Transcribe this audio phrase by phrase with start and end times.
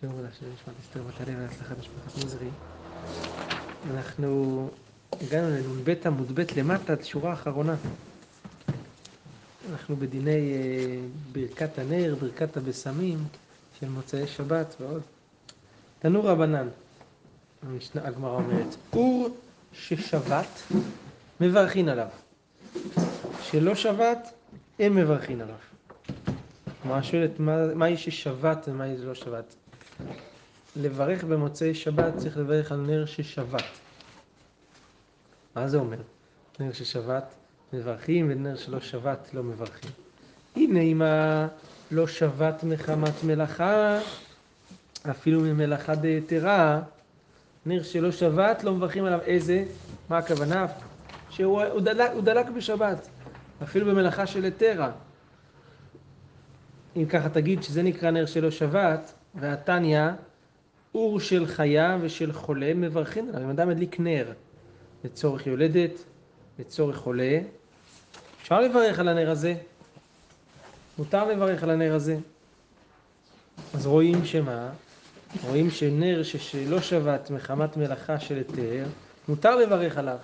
[0.00, 2.48] שלום לה, שלום נשמת אסתר בת הלב והצלחת משפחת נזרי.
[3.90, 4.68] אנחנו
[5.12, 7.74] הגענו לנ"ב עמוד ב' למטה, שורה האחרונה.
[9.70, 11.00] אנחנו בדיני אה,
[11.32, 13.18] ברכת הנר, ברכת הבשמים
[13.80, 15.02] של מוצאי שבת ועוד.
[15.98, 16.68] תנו רבנן,
[17.94, 19.28] הגמרא אומרת, אור
[19.72, 20.62] ששבת
[21.40, 22.08] מברכין עליו,
[23.42, 24.28] שלא שבת
[24.78, 25.56] אין מברכין עליו.
[26.80, 29.54] הגמרא שואלת, מה, מה היא ששבת היא לא שבת?
[30.76, 33.64] לברך במוצאי שבת צריך לברך על נר ששבת.
[35.56, 35.98] מה זה אומר?
[36.60, 37.24] נר ששבת
[37.72, 39.90] מברכים ונר שלא שבת לא מברכים.
[40.56, 41.02] הנה אם
[41.90, 43.98] לא שבת מחמת מלאכה,
[45.10, 46.80] אפילו ממלאכה דהיתרה,
[47.66, 49.64] נר שלא שבת לא מברכים עליו איזה?
[50.08, 50.66] מה הכוונה?
[51.30, 53.08] שהוא הוא דלק, הוא דלק בשבת,
[53.62, 54.90] אפילו במלאכה של היתרה.
[56.96, 60.00] אם ככה תגיד שזה נקרא נר שלא שבת, והתניא,
[60.94, 63.42] אור של חיה ושל חולה מברכים עליו.
[63.42, 64.32] אם אדם הדליק נר
[65.04, 65.92] לצורך יולדת,
[66.58, 67.38] לצורך חולה,
[68.42, 69.54] אפשר לברך על הנר הזה.
[70.98, 72.16] מותר לברך על הנר הזה.
[73.74, 74.68] אז רואים שמה?
[75.44, 78.86] רואים שנר ששלא שבת מחמת מלאכה של היתר,
[79.28, 80.18] מותר לברך עליו.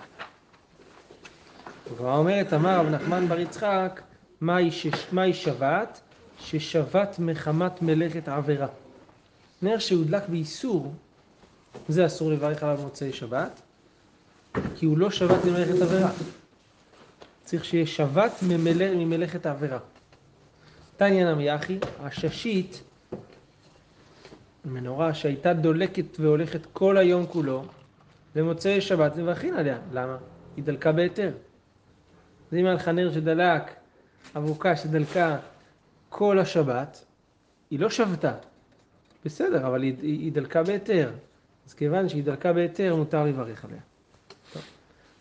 [1.92, 4.02] הגמרא אומרת, אמר רב נחמן בר יצחק,
[4.40, 6.00] מהי שבת?
[6.40, 8.66] ששבת מחמת מלאכת עבירה.
[9.62, 10.92] נר שהודלק באיסור,
[11.88, 13.60] זה אסור לברך עליו במוצאי שבת,
[14.74, 16.10] כי הוא לא שבת ממלאכת עבירה.
[17.44, 19.78] צריך שיהיה שבת ממלא, ממלאכת העבירה.
[20.96, 22.83] תניא נמי אחי, הששית,
[24.64, 27.64] מנורה שהייתה דולקת והולכת כל היום כולו,
[28.34, 29.78] במוצאי שבת מברכים עליה.
[29.92, 30.16] למה?
[30.56, 31.33] היא דלקה בהיתר.
[32.52, 33.62] אז אם היה לך נר שדלק,
[34.36, 35.38] אבוקה שדלקה
[36.08, 37.05] כל השבת,
[37.70, 38.33] היא לא שבתה.
[39.24, 41.10] בסדר, אבל היא, היא דלקה בהיתר.
[41.66, 43.80] אז כיוון שהיא דלקה בהיתר, מותר לברך עליה.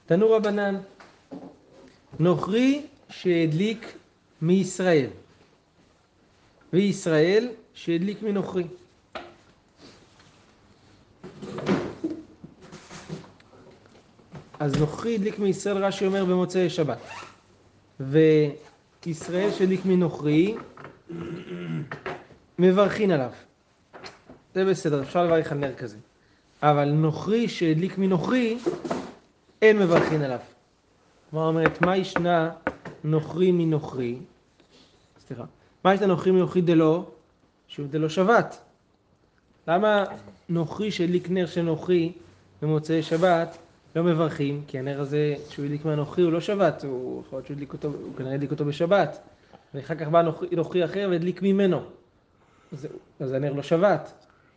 [0.06, 0.78] תנו רבנן,
[2.20, 3.94] נוכרי שהדליק
[4.42, 5.10] מישראל,
[6.74, 8.64] וישראל שהדליק מנוכרי.
[14.60, 16.98] אז נוכרי הדליק מישראל, רש"י אומר במוצאי שבת.
[18.00, 20.56] וישראל שהדליק מנוכרי,
[22.60, 23.32] מברכין עליו.
[24.54, 25.98] זה בסדר, אפשר לברך על נר כזה.
[26.62, 28.58] אבל נוכרי שהדליק מנוכרי,
[29.62, 30.40] אין מברכין עליו.
[31.30, 32.52] כלומר אומרת, מה ישנה
[33.04, 34.18] נוכרי מנוכרי?
[35.28, 35.44] סליחה.
[35.84, 37.06] מה ישנה נוכרי מנוכרי דלא?
[37.68, 38.62] שהוא דלא שבת.
[39.68, 40.06] למה
[40.50, 42.12] נוכרי שהדליק נר של נוכרי
[42.62, 43.58] במוצאי שבת
[43.96, 44.64] לא מברכים?
[44.68, 47.88] כי הנר הזה שהוא הדליק מהנוכרי הוא לא שבת, הוא יכול להיות שהוא הדליק אותו,
[47.88, 49.20] הוא כנראה הדליק אותו בשבת.
[49.74, 51.82] ואחר כך בא נוכרי, נוכרי אחר והדליק ממנו.
[52.74, 52.88] אז,
[53.20, 54.14] אז הנר לא שבת.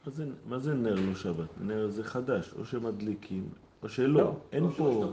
[0.06, 1.48] מה זה, מה זה נר לא שבת?
[1.60, 3.48] נר זה חדש, או שמדליקים,
[3.82, 4.20] או שלא.
[4.20, 4.36] לא.
[4.52, 5.04] אין פה...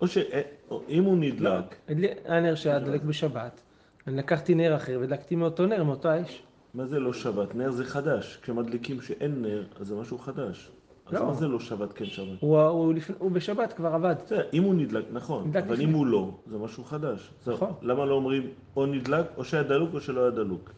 [0.00, 1.76] או שאם הוא נדלק...
[2.24, 3.60] הנר שהיה דלק בשבת,
[4.06, 6.42] אני לקחתי נר אחר והדלקתי מאותו נר, מאותו האש.
[6.74, 7.54] מה זה לא שבת?
[7.54, 8.38] נר זה חדש.
[8.42, 10.70] כשמדליקים שאין נר, אז זה משהו חדש.
[11.06, 11.26] אז לא.
[11.26, 12.40] מה זה לא שבת כן שבת?
[12.40, 14.14] הוא, הוא, הוא בשבת כבר עבד.
[14.26, 15.48] זה, אם הוא נדלק, נכון.
[15.48, 15.84] נדלק אבל לפני.
[15.84, 17.30] אם הוא לא, זה משהו חדש.
[17.46, 17.72] נכון.
[17.82, 20.70] למה לא אומרים או נדלק, או שהיה דלוק, או שלא היה דלוק?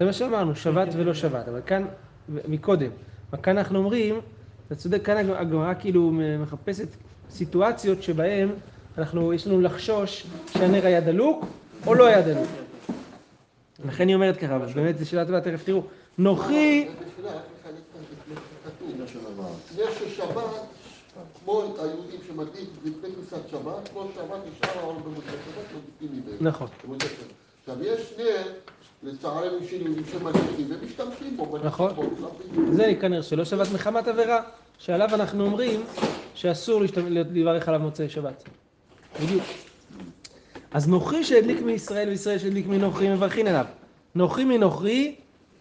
[0.00, 1.48] זה מה שאמרנו, שבת ולא שבת.
[1.48, 1.86] אבל כאן,
[2.48, 2.90] מקודם,
[3.32, 4.20] וכאן אנחנו אומרים,
[4.66, 6.10] אתה צודק, כאן הגמרא כאילו
[6.42, 6.88] מחפשת
[7.30, 8.48] סיטואציות שבהן
[8.98, 11.44] אנחנו, יש לנו לחשוש שהנר היה דלוק
[11.86, 12.46] או לא היה דלוק.
[13.84, 15.82] לכן היא אומרת ככה, אבל באמת זו שאלה טובה, תכף תראו.
[16.18, 16.88] נוחי...
[19.76, 20.44] יש שבת,
[21.44, 26.40] כמו היהודים שמדליק לפני כניסת שבת, כמו שבת נשאר העולם במוצאי שבת.
[26.40, 26.68] נכון.
[27.60, 28.52] עכשיו יש נר
[29.02, 31.58] לצערנו של יהודים שמדליקים ומשתמשים בו.
[31.64, 31.94] נכון.
[32.72, 34.42] זה כנראה שלא שבת מחמת עבירה,
[34.78, 35.82] שעליו אנחנו אומרים
[36.34, 36.82] שאסור
[37.32, 38.44] לברך עליו מוצאי שבת.
[39.22, 39.42] בדיוק.
[40.72, 43.64] אז נוכרי שהדליק מישראל וישראל שהדליק מנוכרי מברכין עליו.
[44.14, 45.14] נוכרי מנוכרי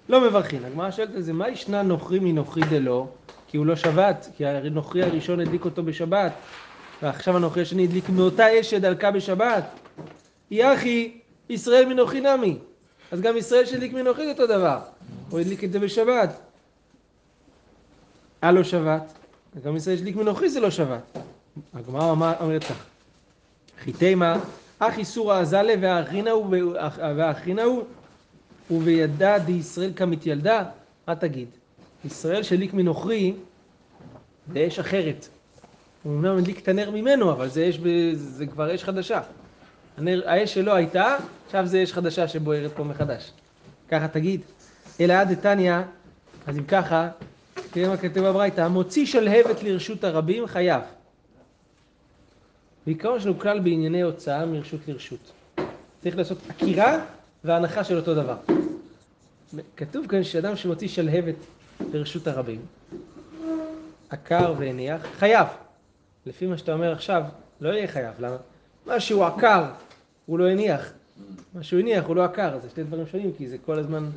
[0.09, 0.65] לא מברכין.
[0.65, 3.07] הגמרא שואלת על זה, מה ישנה נוכרי מנוכרי דלא?
[3.47, 6.31] כי הוא לא שבת, כי הנוכרי הראשון הדליק אותו בשבת,
[7.01, 9.63] ועכשיו הנוכרי השני הדליק מאותה אש שדלקה בשבת.
[10.51, 11.11] יחי,
[11.49, 12.57] ישראל מנוכרי נמי.
[13.11, 14.79] אז גם ישראל שהדליק מנוכרי זה אותו דבר.
[15.29, 16.29] הוא הדליק את זה בשבת.
[18.41, 19.13] היה לו שבת,
[19.55, 21.17] וגם ישראל שהדליק מנוכרי זה לא שבת.
[21.73, 22.85] הגמרא אומרת כך,
[23.79, 24.39] חיתימה,
[24.79, 27.83] אך איסור האזלה והאחרינה הוא
[28.71, 30.63] ובידע דישראל כמתילדה,
[31.07, 31.47] מה תגיד?
[32.05, 33.33] ישראל שהדליק מנוכרי
[34.53, 35.27] זה אש אחרת.
[36.03, 37.79] הוא אומנם הדליק את הנר ממנו, אבל זה, אש,
[38.13, 39.21] זה כבר אש חדשה.
[39.99, 43.31] הנר, האש שלו הייתה, עכשיו זה אש חדשה שבוערת פה מחדש.
[43.89, 44.41] ככה תגיד.
[44.99, 45.75] אלא עד דתניא,
[46.47, 47.09] אז אם ככה,
[47.71, 50.81] תראה מה כתוב בברייתא, המוציא שלהבת לרשות הרבים חייב.
[52.85, 55.31] בעיקרון יש לנו כלל בענייני הוצאה מרשות לרשות.
[56.03, 56.99] צריך לעשות עקירה
[57.43, 58.35] והנחה של אותו דבר.
[59.77, 61.35] כתוב כאן שאדם שמוציא שלהבת
[61.93, 62.61] לרשות הרבים,
[64.09, 65.47] עקר והניח, חייב.
[66.25, 67.23] לפי מה שאתה אומר עכשיו,
[67.61, 68.13] לא יהיה חייב.
[68.19, 68.37] למה?
[68.85, 69.63] מה שהוא עקר,
[70.29, 70.93] הוא לא הניח.
[71.53, 72.59] מה שהוא הניח, הוא לא עקר.
[72.61, 74.09] זה שני דברים שונים, כי זה כל הזמן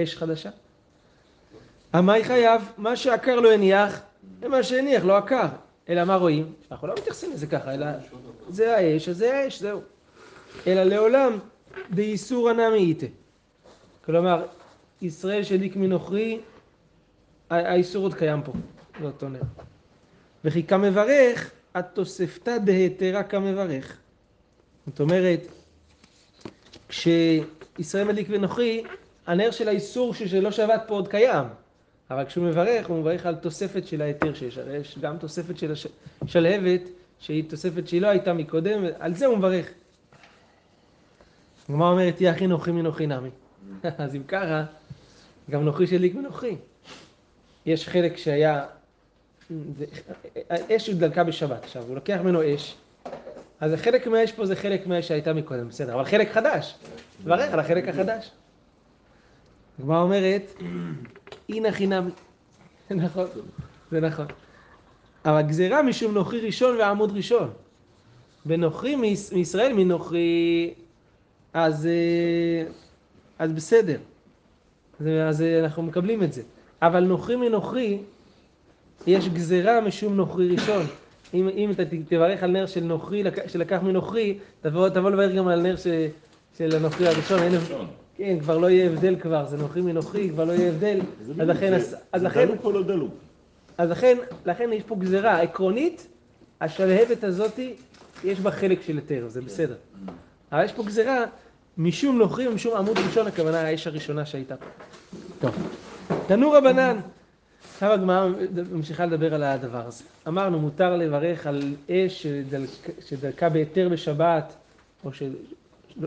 [0.00, 0.50] אש חדשה.
[1.92, 4.00] המאי חייב, מה שעקר לא הניח,
[4.40, 5.46] ומה שהניח לא עקר.
[5.88, 6.52] אלא מה רואים?
[6.70, 7.86] אנחנו לא מתייחסים לזה ככה, אלא
[8.48, 9.80] זה האש, אז זה האש, זהו.
[10.66, 11.38] אלא לעולם
[11.90, 13.06] דאיסורא נמי איתה.
[14.04, 14.46] כלומר,
[15.02, 16.40] ישראל שדיק מנוכרי,
[17.50, 18.52] האיסור עוד קיים פה,
[19.02, 19.40] אותו נר.
[20.44, 23.96] וכי כמברך, התוספתא דהתרה כמברך.
[24.86, 25.40] זאת אומרת,
[26.88, 28.84] כשישראל מדליק ונוכרי,
[29.26, 31.44] הנר של האיסור שלא שבת פה עוד קיים.
[32.10, 34.58] אבל כשהוא מברך, הוא מברך על תוספת של ההיתר שיש.
[34.58, 35.72] הרי יש גם תוספת של
[36.22, 36.80] השלהבת,
[37.20, 39.66] שהיא תוספת שהיא לא הייתה מקודם, על זה הוא מברך.
[41.68, 43.30] הגמרא אומרת, תהיה הכי נוחי מנוחי נמי.
[43.98, 44.64] אז אם ככה,
[45.50, 46.56] גם נוחי שלי כמנוחי.
[47.66, 48.64] יש חלק שהיה,
[50.50, 52.74] אש הודלקה בשבת, עכשיו הוא לוקח ממנו אש,
[53.60, 56.74] אז חלק מהאש פה זה חלק מהאש שהייתה מקודם, בסדר, אבל חלק חדש,
[57.22, 58.30] תברך על החלק החדש.
[59.78, 60.54] הגמרא אומרת,
[61.48, 62.10] אינא חינמי.
[62.90, 63.26] נכון,
[63.90, 64.26] זה נכון.
[65.24, 67.50] אבל גזירה משום נוכרי ראשון ועמוד ראשון.
[68.44, 68.96] בנוכרי
[69.32, 70.74] מישראל מנוכרי,
[71.52, 72.68] אז, אה,
[73.38, 73.98] אז בסדר.
[75.28, 76.42] אז אנחנו מקבלים את זה.
[76.82, 77.98] אבל נוכרי מנוכרי,
[79.06, 80.86] יש גזירה משום נוכרי ראשון.
[81.34, 85.60] אם, אם אתה תברך על נר של נוכרי שלקח מנוכרי, תבוא, תבוא לברך גם על
[85.62, 85.86] נר ש,
[86.58, 87.42] של הנוכרי הראשון.
[87.42, 87.52] אין,
[88.16, 91.00] כן, כבר לא יהיה הבדל כבר, זה נוכרי מנוכרי, כבר לא יהיה הבדל.
[91.40, 91.78] אז לכן...
[92.12, 92.46] אז לכן...
[92.46, 93.14] דלוק או לא דלוק?
[93.78, 96.06] אז לכן, לכן יש פה גזירה עקרונית,
[96.60, 97.74] השלהבת הזאתי,
[98.24, 99.74] יש בה חלק של היתר, זה בסדר.
[100.52, 101.24] אבל יש פה גזירה
[101.78, 104.66] משום נוכרי ומשום עמוד ראשון, הכוונה האש הראשונה שהייתה פה.
[105.40, 105.68] טוב.
[106.26, 106.96] תנו רבנן.
[107.72, 108.28] עכשיו הגמרא
[108.72, 110.04] ממשיכה לדבר על הדבר הזה.
[110.28, 112.26] אמרנו, מותר לברך על אש
[113.06, 114.52] שדלקה בהיתר בשבת,
[115.04, 115.22] או ש...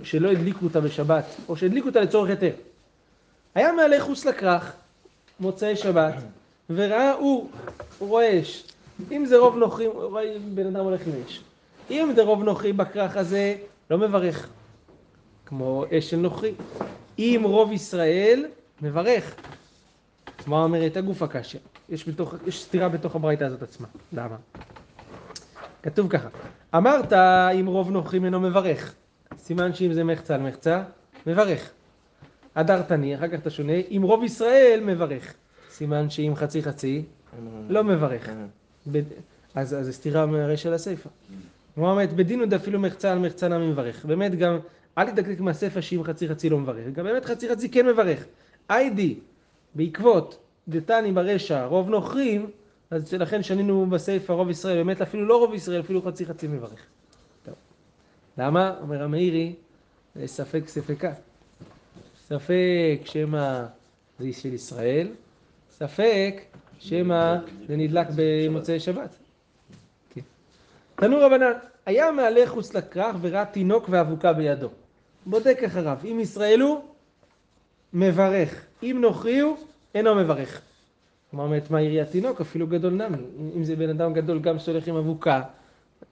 [0.03, 2.51] שלא הדליקו אותה בשבת, או שהדליקו אותה לצורך היתר.
[3.55, 4.73] היה מעלה חוץ לכרך,
[5.39, 6.13] מוצאי שבת,
[6.69, 7.49] וראה הוא,
[7.99, 8.63] הוא רואה אש.
[9.11, 11.41] אם זה רוב הוא רואה בן אדם הולך עם אש.
[11.91, 13.55] אם זה רוב נוכרי בכרך הזה,
[13.91, 14.47] לא מברך,
[15.45, 16.53] כמו אש של נוכרי.
[17.19, 18.45] אם רוב ישראל,
[18.81, 19.35] מברך.
[20.47, 21.59] מה אומרת הגוף הקשיא?
[21.89, 23.87] יש, בתוך, יש סתירה בתוך הברייתא הזאת עצמה.
[24.13, 24.35] למה?
[25.83, 26.27] כתוב ככה,
[26.75, 27.13] אמרת
[27.59, 28.93] אם רוב נוכרים אינו מברך,
[29.37, 30.83] סימן שאם זה מחצה על מחצה,
[31.27, 31.71] מברך.
[32.55, 35.33] הדרתני, אחר כך אתה שונה, אם רוב ישראל מברך,
[35.71, 37.03] סימן שאם חצי חצי,
[37.69, 38.29] לא מברך.
[39.55, 41.09] אז זה סתירה מהרי של הסיפא.
[41.75, 44.05] הוא אומרת, בדין עוד אפילו מחצה על מחצה נמי מברך.
[44.05, 44.59] באמת גם,
[44.97, 46.93] אל תדקדק מהסיפא שאם חצי חצי לא מברך.
[46.93, 48.25] גם באמת חצי חצי כן מברך.
[48.69, 49.15] איידי,
[49.75, 50.37] בעקבות
[50.67, 52.49] דתני ברשע רוב נוכרים,
[52.91, 56.85] אז לכן שנינו בסיפא רוב ישראל, באמת אפילו לא רוב ישראל, אפילו חצי חצי מברך.
[58.37, 58.75] למה?
[58.81, 59.53] אומר המאירי,
[60.25, 61.13] ספק ספקה.
[62.27, 63.65] ספק שמא
[64.19, 65.07] זה של ישראל,
[65.71, 66.41] ספק
[66.79, 67.35] שמא
[67.67, 69.15] זה נדלק במוצאי שבת.
[70.09, 70.21] כן.
[70.95, 71.51] תנו רבנן,
[71.85, 74.69] היה מעלה חוץ לכרך וראה תינוק ואבוקה בידו.
[75.25, 76.81] בודק אחריו, אם ישראל הוא,
[77.93, 78.65] מברך.
[78.83, 79.57] אם נוכרי הוא,
[79.95, 80.61] אינו מברך.
[81.31, 82.41] כלומר, אומרת, מה יריא התינוק?
[82.41, 83.17] אפילו גדול נמי.
[83.55, 85.41] אם זה בן אדם גדול גם שהולך עם אבוקה,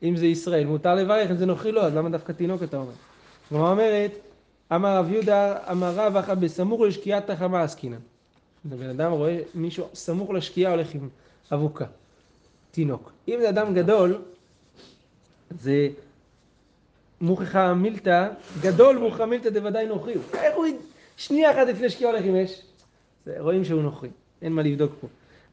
[0.04, 2.92] אם זה ישראל, מותר לברך, אם זה נוכרי לא, אז למה דווקא תינוק אתה אומר?
[3.50, 4.12] כלומר, אומרת,
[4.76, 7.98] אמר רב יהודה, אמר רב אחת בסמוך לשקיעת תחמה עסקינן.
[8.66, 11.10] בן אדם רואה מישהו סמוך לשקיעה הולך עם
[11.54, 11.86] אבוקה,
[12.72, 13.12] תינוק.
[13.28, 14.22] אם זה אדם גדול,
[15.60, 15.88] זה
[17.22, 18.30] מוכחה מילתא,
[18.62, 20.14] גדול מוכחה מילתא דוודאי נוכרי.
[20.34, 20.66] איך הוא
[21.18, 22.62] שנייה אחת לפני שקיעה הולך עם אש?
[23.40, 24.10] רואים שהוא נוכרי,
[24.42, 25.08] אין מה לבדוק פה.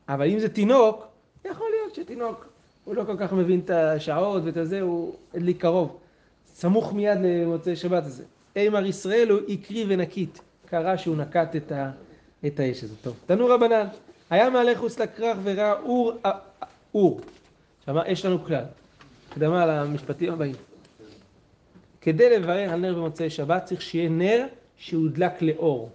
[0.08, 1.06] אבל אם זה תינוק,
[1.44, 2.46] יכול להיות שתינוק,
[2.84, 5.98] הוא לא כל כך מבין את השעות ואת הזה, הוא הדליק קרוב.
[6.54, 8.24] סמוך מיד למוצאי שבת הזה.
[8.56, 10.40] אימר ישראל הוא עקרי ונקית.
[10.66, 11.90] קרה שהוא נקט את, ה,
[12.46, 12.96] את האש הזאת.
[13.02, 13.86] טוב, תנו רבנן,
[14.30, 16.12] היה מעלה חוץ לכרך וראה אור,
[16.94, 17.20] אור.
[17.78, 18.64] עכשיו, יש לנו כלל.
[19.30, 20.54] הקדמה על המשפטים הבאים.
[22.00, 24.46] כדי לברך על נר במוצאי שבת צריך שיהיה נר
[24.78, 25.90] שהודלק לאור,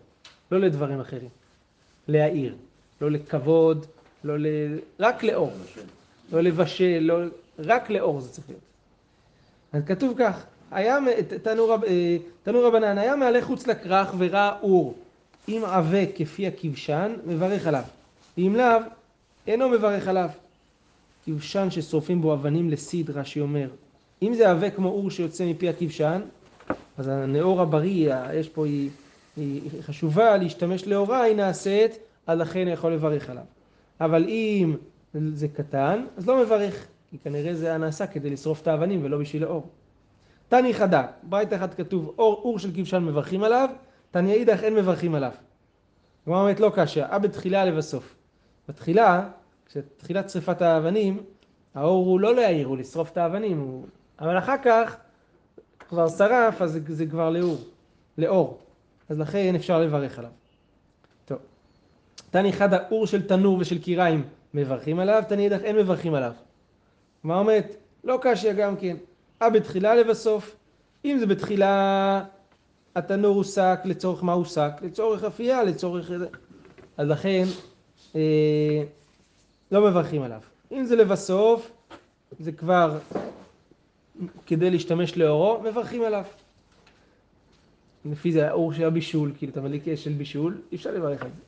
[0.51, 1.29] לא לדברים אחרים.
[2.07, 2.55] להעיר,
[3.01, 3.86] לא לכבוד,
[4.24, 4.48] לא ל...
[5.00, 5.51] רק לאור.
[6.31, 7.15] לא לבשל, לא...
[7.59, 8.62] רק לאור זה צריך להיות.
[9.74, 14.95] אז כתוב כך, היה, אה, תנו רבנן, היה מעלה חוץ לכרך וראה אור,
[15.48, 17.83] אם עבה כפי הכבשן, מברך עליו.
[18.38, 18.79] ואם לאו,
[19.48, 20.29] אינו מברך עליו.
[21.25, 23.69] כבשן ששורפים בו אבנים לסיד, רש"י אומר.
[24.21, 26.21] אם זה עבה כמו אור שיוצא מפי הכבשן,
[27.00, 28.89] אז הנאור הבריא, האש פה היא,
[29.38, 33.44] היא חשובה, להשתמש לאורה היא נעשית, אז לכן יכול לברך עליו.
[34.01, 34.75] אבל אם
[35.13, 39.18] זה קטן, אז לא מברך, כי כנראה זה היה נעשה כדי לשרוף את האבנים ולא
[39.18, 39.68] בשביל האור.
[40.48, 43.70] תני חדה, ברית אחד כתוב, אור, אור של כבשן מברכים עליו,
[44.12, 45.32] תני אידך אין מברכים עליו.
[46.25, 48.15] כלומר אומרת לא קשה, אה בתחילה לבסוף.
[48.70, 49.29] בתחילה,
[49.65, 51.24] כשתחילת שרפת האבנים,
[51.75, 53.86] האור הוא לא להעיר, הוא לשרוף את האבנים, הוא...
[54.20, 54.96] אבל אחר כך
[55.89, 57.58] כבר שרף, אז זה, זה כבר לאור,
[58.17, 58.58] לאור.
[59.10, 60.31] אז לכן אפשר לברך עליו.
[61.25, 61.38] טוב.
[62.31, 66.34] תני חדה, אור של תנור ושל קיריים מברכים עליו, תני אידך אין מברכים עליו.
[67.24, 67.75] מה אומרת?
[68.03, 68.96] לא קשה גם כן.
[69.41, 70.55] אה בתחילה לבסוף.
[71.05, 72.24] אם זה בתחילה
[72.96, 74.72] התנור הוסק, לצורך מה הוסק?
[74.81, 76.12] לצורך אפייה, לצורך...
[76.98, 77.43] אז לכן
[78.15, 78.84] אה,
[79.72, 80.41] לא מברכים עליו.
[80.72, 81.72] אם זה לבסוף,
[82.39, 82.98] זה כבר
[84.45, 86.23] כדי להשתמש לאורו, מברכים עליו.
[88.05, 91.29] לפי זה האור של הבישול, כאילו אתה מדליק אש של בישול, אי אפשר לברך על
[91.29, 91.41] זה.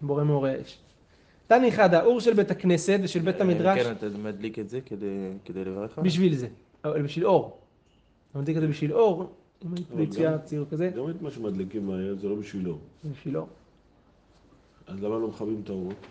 [0.00, 0.78] בורא מאורי האש.
[1.46, 3.82] תני אחד, האור של בית הכנסת ושל בית המדרש.
[3.82, 6.10] כן, אתה מדליק את זה כדי, כדי לברך עליו?
[6.10, 6.48] בשביל זה,
[6.84, 7.58] אבל בשביל אור.
[8.30, 9.32] אתה מדליק את זה בשביל אור,
[9.64, 12.78] אם היית ביציאה ציור כזה, גם את מה שמדליקים מהר זה לא בשבילו.
[13.02, 13.48] זה בשביל אור.
[14.86, 16.06] אז למה לא מכבים את האורות?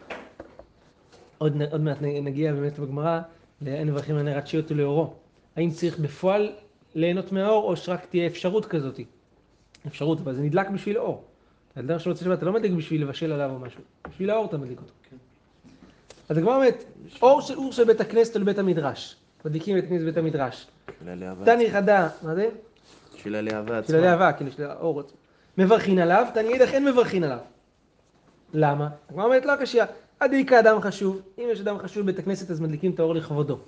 [1.37, 3.19] עוד, מעט נגיע באמת בגמרא,
[3.61, 5.13] לאין מברכים על נר אותו לאורו.
[5.57, 6.51] האם צריך בפועל
[6.95, 8.99] ליהנות מהאור, או שרק תהיה אפשרות כזאת?
[9.87, 11.23] אפשרות, אבל זה נדלק בשביל אור.
[11.71, 13.81] אתה יודע שרוצה שבת, אתה לא מדליק בשביל לבשל עליו או משהו.
[14.09, 14.93] בשביל האור אתה מדליק אותו.
[16.29, 16.83] אז הגמרא אומרת,
[17.21, 19.15] אור של אור של בית הכנסת או לבית המדרש.
[19.45, 20.67] מדליקים את כנסת בית המדרש.
[21.01, 21.45] בשביל.
[21.45, 22.49] תני חדה, מה זה?
[23.15, 23.97] בשביל הלהבה עצמה.
[23.97, 24.99] הלהבה, כאילו של האור.
[24.99, 25.17] עצמו.
[25.57, 27.37] מברכין עליו, תני אידך אין מברכין עליו.
[28.53, 28.89] למה?
[29.09, 29.85] הגמרא אומרת לא קשייה,
[30.19, 33.59] עדיקה אדם חשוב, אם יש אדם חשוב בבית הכנסת אז מדליקים את האור לכבודו.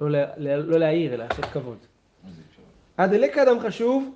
[0.00, 1.78] לא, לה- לא להעיר, אלא לעשות כבוד.
[2.96, 4.14] עד אליקה אדם חשוב,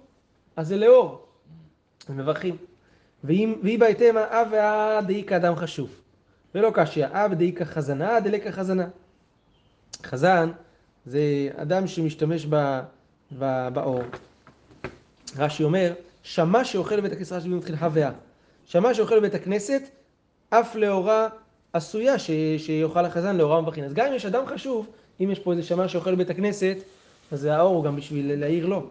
[0.57, 1.26] אז זה לאור.
[2.09, 2.57] אז מברכים.
[3.25, 5.91] ואם, והיא בהתאמה, אב ואה דאיכא אדם חשוב.
[6.55, 8.87] ולא קשיא, אב דאיכא חזנה, דליקא חזנה.
[10.05, 10.50] חזן
[11.07, 11.21] זה
[11.57, 12.81] אדם שמשתמש ב,
[13.38, 14.03] ב, באור.
[15.38, 18.12] רש"י אומר, שמע שאוכל בבית הכנסת, רש"י מתחיל הוויה.
[18.67, 19.83] שמע שאוכל בבית הכנסת,
[20.50, 21.29] אף לאורה
[21.73, 23.85] עשויה ש, שיאכל החזן לאורה מבחין.
[23.85, 24.87] אז גם אם יש אדם חשוב,
[25.21, 26.76] אם יש פה איזה שמע שאוכל בבית הכנסת,
[27.33, 28.87] אז זה האור הוא גם בשביל להעיר לו.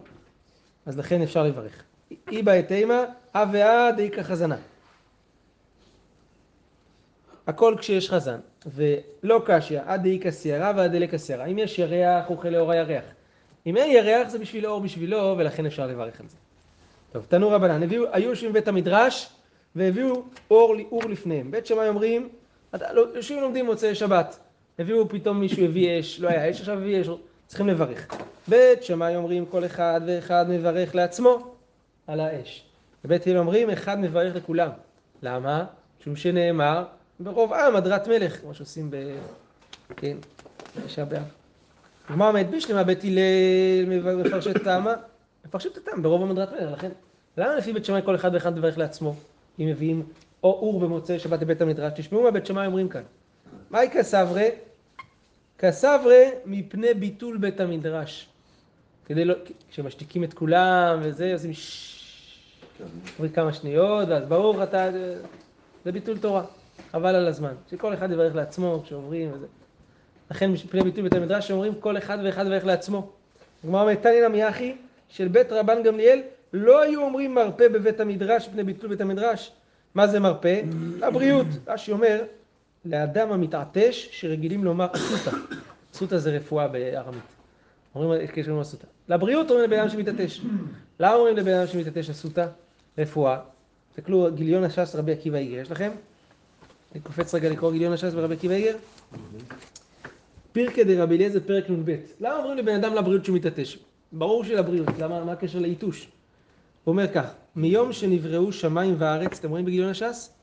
[0.86, 1.84] אז לכן אפשר לברך.
[2.32, 3.04] אי בהתאמה,
[3.36, 4.58] הווה דאיכא חזנה.
[7.48, 11.46] הכל כשיש חזן, ולא קשיא, עד דאיכא סיירה ועד דליקא סיירה.
[11.46, 13.04] אם יש ירח, אוכל לאור הירח.
[13.66, 16.38] אם אין ירח, זה בשביל אור בשבילו, ולכן אפשר לברך על זה.
[17.12, 19.30] טוב, תנו רבנן, היו יושבים בבית המדרש,
[19.76, 21.52] והביאו אור, אור לפניהם.
[21.52, 22.30] בית שמאי אומרים,
[22.92, 24.40] לא- יושבים לומדים מוצאי שבת.
[24.80, 27.08] הביאו פתאום מישהו הביא אש, לא היה אש, עכשיו הביא אש,
[27.48, 28.08] צריכים לברך.
[28.48, 31.56] בית שמאי אומרים, כל אחד ואחד מברך לעצמו
[32.08, 32.64] על האש.
[33.06, 34.70] בבית הלל אומרים, אחד מברך לכולם.
[35.24, 35.66] למה?
[36.02, 36.84] משום שנאמר,
[37.20, 38.96] ברוב עם הדרת מלך, כמו שעושים ב...
[39.96, 40.18] כן,
[40.86, 41.24] תשעה באב.
[42.10, 44.94] הגמרא אומרת, בשלמה בית הלל מפרש את טעמה,
[45.46, 46.90] מפרשים את הטעם ברוב המדרת מלך, לכן,
[47.38, 49.16] למה לפי בית שמאי כל אחד ואחד מברך לעצמו,
[49.60, 50.04] אם מביאים
[50.44, 53.04] או אור במוצאי שבת לבית המדרש, תשמעו מה בית שמאי אומרים כאן.
[53.74, 54.44] מהי כסברה?
[55.58, 58.30] כסברה מפני ביטול בית המדרש.
[59.06, 59.36] כדי לא,
[59.70, 62.40] כשמשתיקים את כולם וזה, עושים ששש,
[63.18, 64.90] אומרים כמה שניות, ואז ברוך אתה,
[65.86, 66.44] זה ביטול תורה,
[66.92, 67.54] חבל על הזמן.
[67.72, 69.48] שכל אחד יברך לעצמו כשעוברים וזה.
[70.32, 73.12] לכן מפני ביטול בית המדרש אומרים כל אחד ואחד יברך לעצמו.
[73.64, 74.76] הגמרא אומרת, תניא נמי אחי,
[75.10, 76.22] של בית רבן גמליאל,
[76.54, 79.52] לא היו אומרים מרפא בבית המדרש מפני ביטול בית המדרש.
[79.96, 80.62] מה זה מרפא?
[81.02, 81.48] הבריאות.
[81.68, 82.24] רש"י אומר,
[82.86, 85.38] לאדם המתעטש שרגילים לומר אסותא.
[85.94, 87.24] אסותא זה רפואה בארמית.
[87.96, 88.88] אומרים, יש כאלה שאומרים אסותא.
[89.10, 90.42] לבריאות אומרים לבן אדם שמתעטש.
[91.00, 92.48] למה אומרים לבן אדם שמתעטש אסותא?
[92.98, 93.40] רפואה.
[93.90, 95.92] תסתכלו, גיליון הש"ס רבי עקיבא איגר, יש לכם?
[96.92, 98.76] אני קופץ רגע לקרוא גיליון הש"ס ורבי עקיבא איגר.
[100.52, 101.96] פירקא דרבי אליעזר פרק נ"ב.
[102.20, 103.78] למה אומרים לבן אדם לבריאות שהוא מתעטש?
[104.12, 106.08] ברור שלבריאות, למה, מה הקשר ליתוש?
[106.84, 110.34] הוא אומר כך, מיום שנבראו שמיים וארץ, אתם רואים בגיליון הש"ס?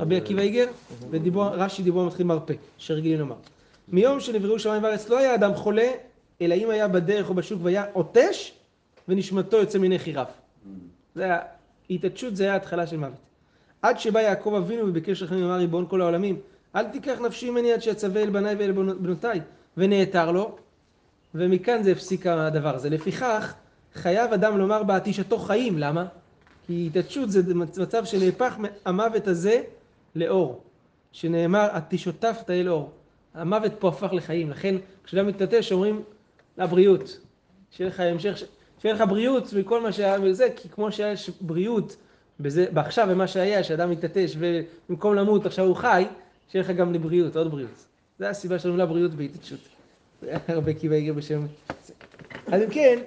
[0.00, 0.66] רבי עקיבא איגר,
[1.10, 3.36] ורש"י דיבור מתחיל מרפא, שרגילים לומר.
[3.88, 5.90] מיום שנבראו שמיים וארץ לא היה אדם חולה,
[6.40, 8.52] אלא אם היה בדרך או בשוק והיה עוטש,
[9.08, 10.26] ונשמתו יוצא מיני חיריו.
[11.14, 11.38] זה היה,
[11.90, 13.18] התעטשות זה היה התחלה של מוות.
[13.82, 16.36] עד שבא יעקב אבינו וביקש לכם לומר ריבון כל העולמים,
[16.76, 19.40] אל תיקח נפשי ממני עד שיצווה אל בניי ואל בנותיי,
[19.76, 20.56] ונעתר לו,
[21.34, 22.90] ומכאן זה הפסיק הדבר הזה.
[22.90, 23.54] לפיכך,
[23.94, 26.06] חייב אדם לומר בעתישתו חיים, למה?
[26.70, 29.62] כי התעטשות זה מצב שנהפך המוות הזה
[30.14, 30.62] לאור.
[31.12, 32.90] שנאמר, התשותפת אל אור.
[33.34, 34.74] המוות פה הפך לחיים, לכן
[35.04, 36.02] כשאדם מתנטש אומרים
[36.58, 37.20] לבריאות,
[37.70, 38.42] שיהיה לך המשך,
[38.82, 41.96] שיהיה לך בריאות מכל מה שהיה בזה, כי כמו שיש בריאות
[42.40, 46.04] בזה, בעכשיו ומה שהיה, שאדם מתנטש ובמקום למות עכשיו הוא חי,
[46.48, 47.86] שיהיה לך גם לבריאות, עוד בריאות.
[48.18, 49.60] זה הסיבה שלנו לבריאות בהתעטשות.
[50.48, 51.46] הרבה קיבי בשם...
[52.46, 52.98] אז אם כן,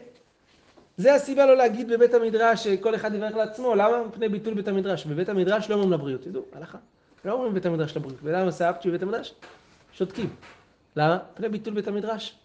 [0.97, 5.05] זה הסיבה לא להגיד בבית המדרש שכל אחד יברך לעצמו, למה מפני ביטול בית המדרש?
[5.05, 6.77] בבית המדרש לא אומרים לבריאות, תדעו, הלכה.
[7.25, 8.19] לא אומרים בבית המדרש לבריאות.
[8.23, 9.33] ולמה סבתי בבית המדרש?
[9.93, 10.29] שותקים.
[10.95, 11.19] למה?
[11.33, 12.35] מפני ביטול בית המדרש.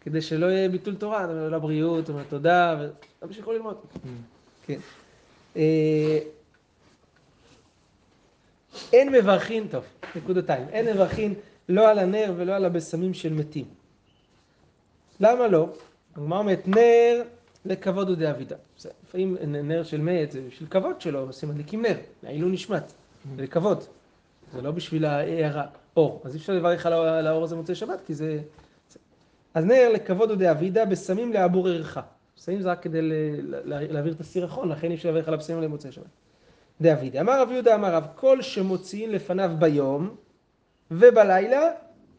[0.00, 2.76] כדי שלא יהיה ביטול תורה, לבריאות, אומר תודה,
[3.22, 3.76] ולא שיכול ללמוד.
[4.66, 4.78] כן.
[5.56, 6.18] אה,
[8.92, 9.84] אין מברכין, טוב,
[10.16, 11.34] נקודתיים, אין מברכין
[11.68, 13.64] לא על הנר ולא על הבשמים של מתים.
[15.20, 15.68] למה לא?
[16.16, 17.22] הגמרא אומרת נר
[17.68, 18.56] לכבוד ודאבידה.
[19.08, 22.92] לפעמים נר של מת זה בשביל כבוד שלו, עושים מדליקים נר, לעילוי נשמת,
[23.36, 23.84] זה לכבוד.
[24.52, 26.22] זה לא בשביל הערה, אור.
[26.24, 28.40] אז אי אפשר לברך על האור הזה מוצאי שבת, כי זה...
[29.54, 32.00] אז נר לכבוד ודאבידה, בשמים לעבור ערכה.
[32.38, 33.00] בשמים זה רק כדי
[33.64, 36.04] להעביר את הסירחון, לכן אי אפשר לברך על הבשמים למוצאי שבת.
[36.80, 37.20] דאבידה.
[37.20, 40.16] אמר רב יהודה אמר רב, כל שמוציאים לפניו ביום
[40.90, 41.62] ובלילה,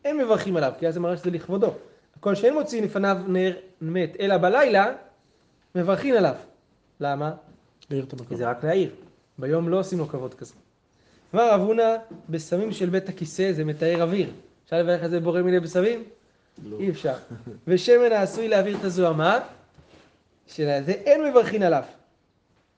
[0.05, 1.73] אין מברכים עליו, כי אז זה מראה שזה לכבודו.
[2.19, 4.93] כל שאין מוציאים לפניו נר מת, אלא בלילה,
[5.75, 6.35] מברכים עליו.
[6.99, 7.31] למה?
[7.89, 8.37] להעיר את המקום.
[8.37, 8.89] זה רק להעיר.
[9.37, 10.53] ביום לא עושים לו כבוד כזה.
[11.33, 11.95] אמר רב הונא,
[12.29, 14.31] בסמים של בית הכיסא זה מתאר אוויר.
[14.65, 16.03] אפשר לברך את זה בורא מיני בסמים?
[16.63, 16.79] לא.
[16.79, 17.13] אי אפשר.
[17.67, 19.39] ושמן העשוי להעביר את הזוהמה,
[20.47, 21.83] של זה אין מברכין עליו.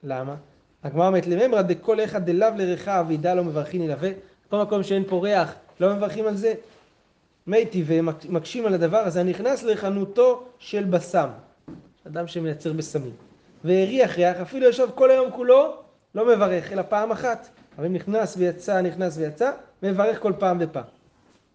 [0.03, 0.35] למה?
[0.83, 4.09] הגמרא אומרת לממרא דכל אחד דלאו לריחה אבידה לא מברכין ילווה.
[4.49, 6.53] כל מקום שאין פה ריח, לא מברכים על זה.
[7.47, 11.29] מי טבעי מקשים על הדבר הזה, הנכנס לחנותו של בסם.
[12.07, 13.13] אדם שמייצר בסמים.
[13.63, 15.75] והריח ריח, אפילו ישב כל היום כולו,
[16.15, 17.49] לא מברך, אלא פעם אחת.
[17.77, 19.51] אבל אם נכנס ויצא, נכנס ויצא,
[19.83, 20.83] מברך כל פעם ופעם.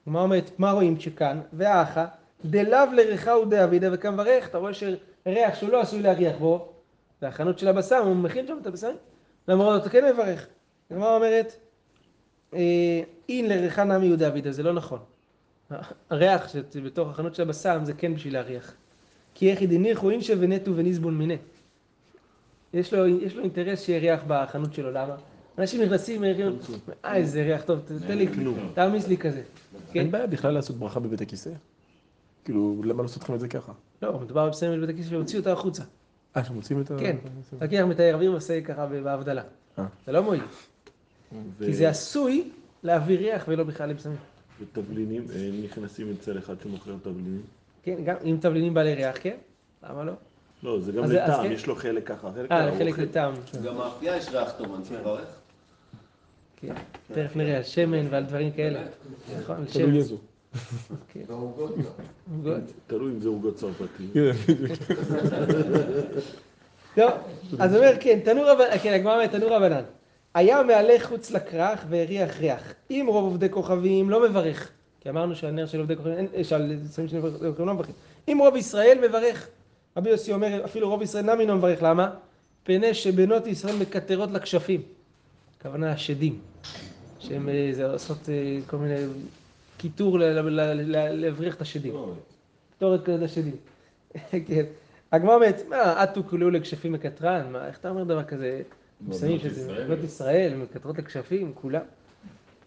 [0.07, 1.41] מה אומרת, מה רואים שכאן?
[1.53, 2.07] והאחה,
[2.45, 6.73] דלאו לריחה ודאבידה וכמברך, אתה רואה שריח שהוא לא עשוי להריח בו,
[7.21, 8.97] זה החנות של הבשר, הוא מכין שם את הבשרים.
[9.49, 10.47] למרות זאת, כן מברך.
[10.91, 11.57] הגמרא אומרת,
[12.55, 14.99] אה, אין לריחה נמי יהודה אבידה, זה לא נכון.
[16.11, 18.75] הריח שבתוך החנות של הבשר זה כן בשביל להריח.
[19.39, 21.37] כי איך הניחו אינשה ונטו וניזבון מיניה.
[22.75, 25.17] יש לו, יש לו אינטרס שיהיה ריח בחנות שלו, למה?
[25.59, 26.59] אנשים נכנסים, מריחים,
[27.05, 28.29] אה איזה ריח טוב, תן לי,
[28.75, 29.43] תעמיס לי כזה.
[29.93, 30.01] כן?
[30.01, 31.51] אין בעיה בכלל לעשות ברכה בבית הכיסא.
[32.45, 33.73] כאילו, למה לעשות לכם את זה ככה?
[34.03, 35.83] לא, מדובר בסמל בית הכיסא שהוציאו אותו החוצה.
[36.37, 36.97] אה, שמוצאים את ה...
[36.99, 37.17] כן,
[37.61, 39.43] לוקח מתאר אוויר ועושה ככה בהבדלה.
[39.79, 39.87] אה.
[40.07, 40.43] זה לא מועיל.
[41.59, 42.51] כי זה עשוי
[42.83, 44.17] להביא ריח ולא בכלל לבשמים.
[44.61, 47.43] ותבלינים, אה, נכנסים אצל אחד שמוכר תבלינים.
[47.87, 49.37] כן, גם אם תבלינים בעלי ריח, כן?
[49.83, 50.13] למה לא?
[50.63, 51.53] לא, זה גם לטעם, כן.
[51.53, 53.35] יש לו חלק ככה, חלק אה, חלק לטעם.
[53.65, 55.29] גם מאפייה יש ריח טוב, אני צריך לברך.
[56.57, 56.75] כן.
[57.13, 58.83] תכף נראה על שמן ועל דברים כאלה.
[59.41, 59.97] נכון, על תלוי שמן.
[59.97, 60.17] איזו.
[61.29, 61.85] והעוגות גם.
[62.33, 62.63] עוגות.
[62.87, 64.09] תלוי אם זה עוגות צרפתי.
[66.97, 67.09] לא,
[67.59, 69.83] אז הוא אומר, כן, תנור רבנן, כן, הגמרא אומרת, תנור רבנן.
[70.35, 72.75] היה מהלך חוץ לכרך והריח ריח.
[72.91, 74.71] אם רוב עובדי כוכבים לא מברך,
[75.07, 77.95] כי אמרנו שהנר של עובדי כוכבים, אין- שעל שמים של עובדי כוכבים לא מברכים.
[78.29, 79.49] אם רוב ישראל מברך,
[79.97, 82.11] רבי יוסי אומר, אפילו רוב ישראל נמי לא מברך, למה?
[82.65, 84.83] פני שבנות ישראל מקטרות לכשפים.
[85.61, 86.39] הכוונה השדים.
[87.19, 88.95] שהן אה, עושות אה, כל מיני
[89.79, 91.95] קיטור להבריח את השדים.
[92.77, 93.57] קטורת כזה לשדים.
[94.49, 94.65] כן.
[95.13, 97.53] הגמרא אומרת, מה, אטו כולו לכשפים מקטרן?
[97.53, 98.63] מה, איך אתה אומר דבר כזה?
[99.19, 101.83] שמים שזה בנות ישראל, מקטרות לכשפים, כולם.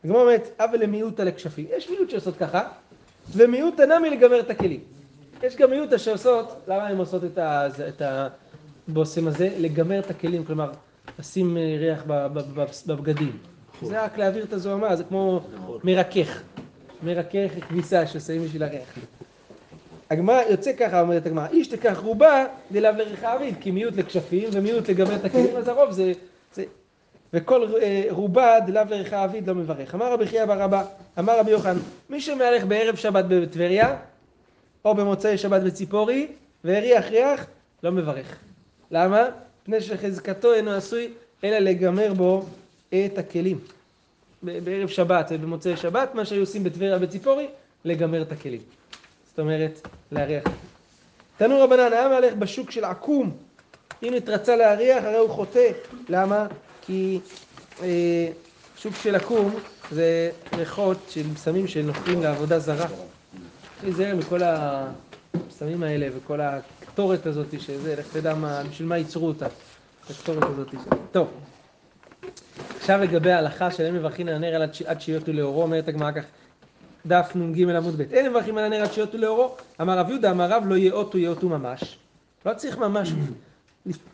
[0.04, 1.66] הגמרא אומרת, אבל למיעוטה לכשפים.
[1.78, 2.62] יש מיעוט שעושות ככה,
[3.32, 4.80] ומיעוטה נמי לגמר את הכלים.
[5.44, 8.02] יש גם מיעוטה שעושות, למה הן עושות את, ה, את
[8.88, 9.50] הבושם הזה?
[9.58, 10.72] לגמר את הכלים, כלומר,
[11.20, 12.04] לשים אה, ריח
[12.88, 13.38] בבגדים.
[13.82, 15.42] זה רק להעביר את הזוהמה, זה כמו
[15.84, 16.42] מרכך.
[17.04, 18.96] מרכך כביסה שעושים בשביל הריח.
[20.10, 24.90] הגמרא יוצא ככה, אומרת הגמרא, איש תקח רובה דלאו לריחה אביד, כי מיעוט לכשפים ומיעוט
[24.90, 26.14] לגמר את הכלים, אז הרוב זה...
[27.34, 29.96] וכל אה, רובה דלאו לריחה אביד לא מברך.
[29.96, 30.84] אמר רבי חייא בר אבא,
[31.20, 31.78] אמר רבי יוחנן,
[32.10, 33.98] מי שמהלך בערב שבת בטבריה,
[34.86, 36.28] או במוצאי שבת בציפורי,
[36.64, 37.46] והריח ריח,
[37.84, 38.38] לא מברך.
[38.92, 39.26] למה?
[39.62, 41.10] מפני שחזקתו אינו עשוי,
[41.44, 42.46] אלא לגמר בו
[42.90, 43.60] את הכלים.
[44.44, 47.48] בערב שבת ובמוצאי שבת, מה שהיו עושים בטבריה בציפורי,
[47.86, 48.62] לגמר את הכלים.
[49.30, 50.44] זאת אומרת, להריח.
[51.38, 53.38] תנו רבנן, היה מהלך בשוק של עקום,
[54.04, 55.72] אם נתרצה להריח, הרי הוא חוטא.
[56.10, 56.48] למה?
[56.82, 57.20] כי
[57.84, 58.28] אה,
[58.78, 59.56] שוק של עקום
[59.92, 62.88] זה ריחות של סמים שנוחים לעבודה זרה.
[62.88, 68.34] צריך להיזהר מכל הסמים האלה וכל הקטורת הזאת שזה, לך תדע
[68.70, 69.48] בשביל מה ייצרו אותה,
[70.10, 70.76] הקטורת הזאת.
[71.12, 71.28] טוב.
[72.80, 76.24] עכשיו לגבי ההלכה של אין מברכים על הנר עד שיותו לאורו, אומרת הגמרא כך,
[77.06, 80.50] דף נ"ג עמוד ב', אין מברכים על הנר עד שיותו לאורו, אמר רב יהודה, אמר
[80.50, 81.98] רב לא יאותו יאותו ממש,
[82.46, 83.14] לא צריך ממש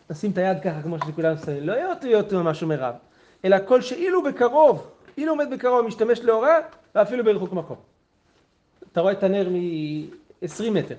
[0.09, 2.95] לשים את היד ככה כמו שכולם שמים, לא יאותו יאותו ממש אומר רב,
[3.45, 6.59] אלא כל שאילו בקרוב, אילו עומד בקרוב משתמש לאורה,
[6.95, 7.77] ואפילו ברחוק מקום.
[8.91, 10.95] אתה רואה את הנר מ-20 מטר,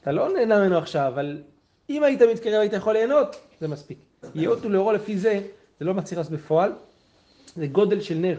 [0.00, 1.42] אתה לא נהנה ממנו עכשיו, אבל
[1.90, 3.98] אם היית מתקרב היית יכול ליהנות, זה מספיק.
[4.34, 5.40] יאותו לאורו לפי זה,
[5.80, 6.72] זה לא מצליח לעשות בפועל,
[7.56, 8.38] זה גודל של נר.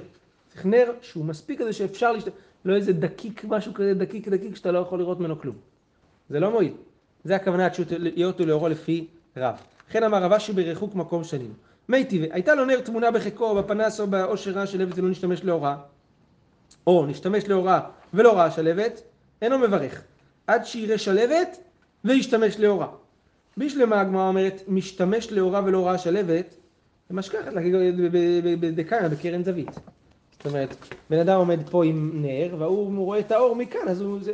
[0.50, 2.34] צריך נר שהוא מספיק כזה שאפשר להשתמש,
[2.66, 5.56] לא איזה דקיק, משהו כזה דקיק דקיק שאתה לא יכול לראות ממנו כלום.
[6.30, 6.74] זה לא מועיל.
[7.24, 9.56] זה הכוונה שיאותו לאורו לפי רב.
[9.90, 11.54] לכן אמר רבא שברחוק מקום שנים.
[11.90, 15.78] מי טבעי, הייתה לו נר תמונה בחיקו בפנס או בעושר רע שלבת ולא נשתמש לאורה,
[16.88, 17.82] או נשתמש לאורה
[18.14, 19.02] ולא רעה שלבת,
[19.42, 20.02] אינו מברך.
[20.48, 21.58] עד שיראה שלבת
[22.06, 22.88] וישתמש לאורה.
[23.58, 26.56] בשלמה הגמרא אומרת, משתמש לאורה ולא רעה שלבת,
[27.10, 27.54] זה משכחת
[28.60, 29.72] בדקאיה, בקרן זווית.
[30.32, 30.76] זאת אומרת,
[31.10, 34.32] בן אדם עומד פה עם נר, והוא רואה את האור מכאן, אז הוא, זה,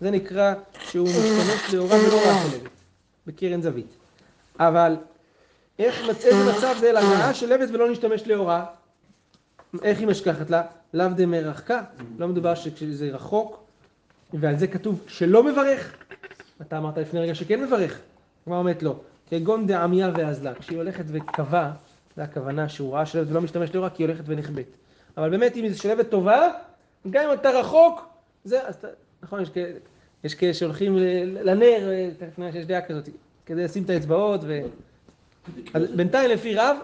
[0.00, 2.70] זה נקרא שהוא משתמש לאורה ולא רעה שלבת,
[3.26, 4.01] בקרן זווית.
[4.68, 4.96] אבל
[5.78, 8.64] איך, איזה מצב זה לרעה שלבת ולא נשתמש לאורה?
[9.82, 10.62] איך היא משכחת לה?
[10.94, 11.82] לאו דמרחקה,
[12.18, 13.62] לא מדובר שכשזה רחוק,
[14.32, 15.96] ועל זה כתוב שלא מברך.
[16.60, 17.98] אתה אמרת לפני רגע שכן מברך.
[18.42, 18.96] הגמרא אומרת לא.
[19.30, 21.72] כגון דעמיה ואזלה, כשהיא הולכת וקבעה,
[22.16, 24.76] זה הכוונה שהוא ראה שלבת ולא משתמש לאורה כי היא הולכת ונכבאת.
[25.16, 26.48] אבל באמת אם זו שלבת טובה,
[27.10, 28.06] גם אם אתה רחוק,
[28.44, 28.88] זה, אז אתה,
[29.22, 29.42] נכון,
[30.24, 33.08] יש כאלה, שהולכים לנר, אה, תכף נראה שיש דעה כזאת,
[33.46, 34.60] כדי לשים את האצבעות, ו...
[35.74, 36.76] אז בינתיים לפי רב,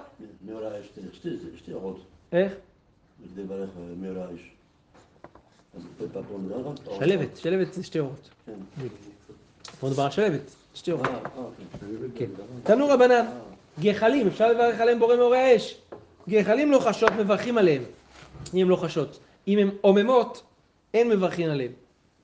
[0.47, 0.90] מעולה יש
[1.59, 2.01] שתי- אורות,
[2.33, 2.53] איך?
[3.35, 3.68] כדי לברך
[6.49, 6.64] גם?
[6.87, 8.31] או- שלבת, שלבת זה שתי אורות.
[8.47, 8.53] כן.
[9.81, 10.40] פה מדובר על שלבת,
[10.75, 11.07] שתי אורות.
[11.09, 11.18] אה, אה,
[12.14, 12.27] כן.
[12.37, 12.42] כן.
[12.64, 13.27] תנו רבנן,
[13.81, 15.81] גחלים, אפשר לברך עליהם בורא מאורי האש.
[16.29, 17.83] גחלים לא חשות, מברכים עליהם,
[18.55, 19.18] אם הם לא חשות.
[19.49, 20.42] אם הם עוממות,
[20.94, 21.73] אין מברכים עליהם.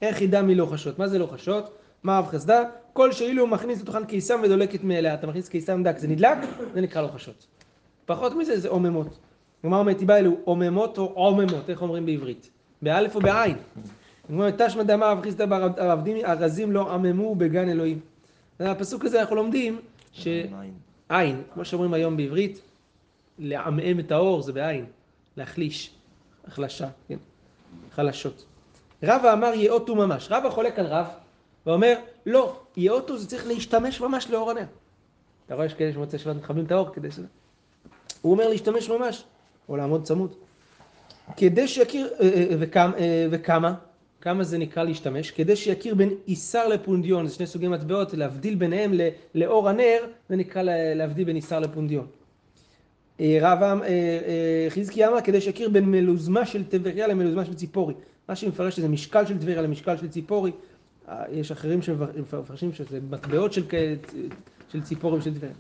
[0.02, 0.98] איך ידע מי לא חשות?
[0.98, 1.78] מה זה לא חשות?
[2.04, 2.62] מה רב חסדה?
[2.92, 5.14] כל שאילו הוא מכניס לתוכן קיסם ודולקת מאליה.
[5.14, 6.38] אתה מכניס קיסם דק, זה נדלק?
[6.74, 7.46] זה נקרא לא חשות.
[8.06, 9.18] פחות מזה זה עוממות.
[9.60, 12.50] כלומר מטיבה אלו עוממות או עוממות, איך אומרים בעברית?
[12.82, 13.56] באלף או בעין.
[14.26, 18.00] כמו תשמע דאמר רב חיסדא בר עבדים ארזים לא עממו בגן אלוהים.
[18.60, 19.78] הפסוק הזה אנחנו לומדים
[20.12, 20.28] ש...
[21.08, 22.60] עין, כמו שאומרים היום בעברית,
[23.38, 24.84] לעמעם את האור זה בעין,
[25.36, 25.90] להחליש,
[26.46, 27.16] החלשה, כן,
[27.94, 28.44] חלשות.
[29.02, 31.06] רבא אמר יאותו ממש, רבא חולק על רב
[31.66, 31.94] ואומר
[32.26, 34.64] לא, יאותו זה צריך להשתמש ממש לאור הנר.
[35.46, 37.18] אתה רואה יש כאלה שמוצא שבת מכבים את האור כדי ש...
[38.22, 39.24] הוא אומר להשתמש ממש,
[39.68, 40.34] או לעמוד צמוד.
[41.36, 43.74] כדי שיכיר, אה, אה, וכמה, אה, וכמה,
[44.20, 48.92] כמה זה נקרא להשתמש, כדי שיכיר בין איסר לפונדיון, זה שני סוגי מטבעות, להבדיל ביניהם
[49.34, 49.98] לאור הנר,
[50.28, 52.06] זה נקרא לה- להבדיל בין איסר לפונדיון.
[53.20, 57.94] רב אה, חזקי אמר כדי שיכיר בין מלוזמה של טבריה למלוזמה של ציפורי.
[58.28, 60.52] מה שמפרש שזה משקל של טבריה למשקל של ציפורי.
[61.08, 63.62] אה, יש אחרים שמפרשים שזה מטבעות של,
[64.68, 65.52] של ציפורי ושל טבריה.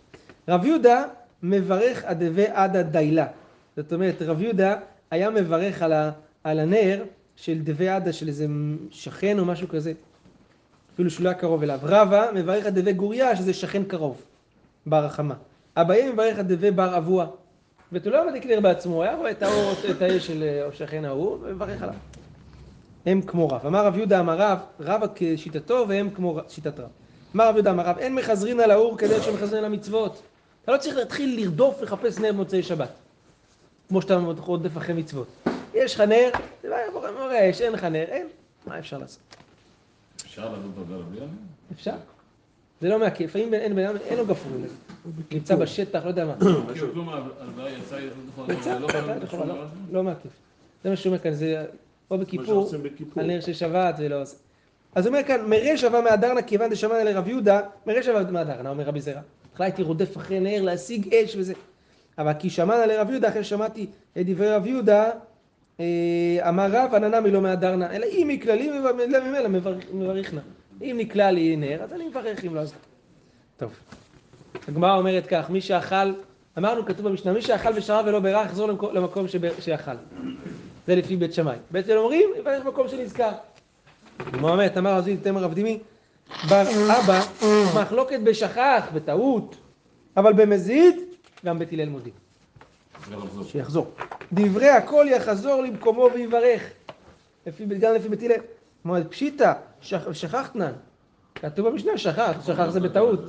[0.48, 1.04] רב יהודה
[1.42, 3.26] מברך אדווה עדה דיילה.
[3.76, 4.76] זאת אומרת, רב יהודה
[5.10, 6.10] היה מברך על, ה,
[6.44, 7.04] על הנר
[7.36, 8.46] של דווה עדה של איזה
[8.90, 9.92] שכן או משהו כזה.
[10.94, 11.78] אפילו שהוא לא היה קרוב אליו.
[11.82, 14.22] רבא מברך עד דווה גוריה שזה שכן קרוב,
[14.86, 15.34] בר החמה.
[15.76, 17.26] אביי מברך עד דווה בר אבוה.
[17.92, 21.38] ואתה לא מדליק נר בעצמו, היה רואה את האור, את האש של אה, השכן ההוא,
[21.42, 21.94] ומברך עליו.
[23.06, 23.66] הם כמו רב.
[23.66, 26.88] אמר רב יהודה אמר רב, רבא כשיטתו והם כמו שיטת רב.
[27.36, 30.22] אמר רב יהודה אמר רב, אין מחזרין על האור כדי שמחזרין על המצוות.
[30.64, 32.88] אתה לא צריך להתחיל לרדוף לחפש נר במוצאי שבת.
[33.88, 35.26] כמו שאתה רודף אחרי מצוות.
[35.74, 36.30] יש לך נר,
[36.62, 38.26] זה לא יבוא מורה האש, אין לך נר, אין.
[38.66, 39.20] מה אפשר לעשות?
[40.26, 41.22] אפשר לעלות בגל אביב?
[41.72, 41.94] אפשר.
[42.80, 44.74] זה לא מעכב, לפעמים אין בן אדם, אין לו גפרור לזה.
[45.32, 46.34] נמצא בשטח, לא יודע מה.
[46.40, 46.94] לא לשום לא-
[49.34, 49.66] דבר?
[49.92, 50.28] לא מעכב.
[50.84, 51.64] זה מה שהוא אומר כאן, זה
[52.10, 52.68] או בכיפור.
[53.20, 54.36] על נר של שבת ולא עושה.
[54.94, 58.84] אז הוא אומר כאן, מראה שווה מהדרנה כיוון דשמענה לרב יהודה, מראה שווה מהדרנה, אומר
[58.84, 59.20] רבי זרע.
[59.54, 61.54] בכלל הייתי רודף אחרי נר להשיג אש וזה.
[62.18, 63.86] אבל כי שמענה לרב יהודה, אחרי ששמעתי
[64.20, 65.10] את דברי רב יהודה,
[65.80, 65.84] אה,
[66.48, 70.40] אמר רב, עננה מלא מהדרנה, אלא אם היא כללי, ממילא מברך- מברך נא.
[70.82, 72.78] אם נקלע לי נר, אז אני מברך, אם לא אז לא.
[73.56, 73.72] טוב.
[74.68, 76.12] הגמרא אומרת כך, מי שאכל,
[76.58, 79.26] אמרנו, כתוב במשנה, מי שאכל ושרה ולא בירך, יחזור למקום-
[79.60, 79.92] שאכל.
[80.86, 81.56] זה לפי בית שמאי.
[81.70, 83.30] בית הלל אומרים, יברך מקום שנזכר.
[84.42, 85.78] אומרת, אמר רבי תמר רב דימי,
[86.48, 86.62] בר
[86.98, 87.20] אבא,
[87.80, 89.56] מחלוקת בשכח, בטעות,
[90.16, 90.96] אבל במזיד,
[91.44, 92.12] גם בית הלל מודים.
[93.46, 93.90] שיחזור.
[94.32, 96.62] דברי הכל יחזור למקומו ויברך.
[97.46, 98.40] לפי, גם לפי בית הלל.
[98.82, 100.72] כמו פשיטא, שכ- שכחתנן.
[101.34, 103.20] כתוב במשנה שכח, שכח זה בטעות.